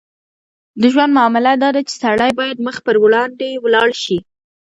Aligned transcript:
د 0.81 0.83
ژوند 0.93 1.11
معامله 1.17 1.51
داده 1.63 1.81
چې 1.87 1.93
سړی 2.03 2.31
باید 2.39 2.57
مخ 2.65 2.77
پر 2.85 2.95
وړاندې 3.03 3.49
ولاړ 3.63 3.89
شي. 4.03 4.17